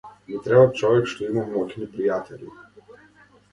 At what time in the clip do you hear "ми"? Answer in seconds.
0.27-0.37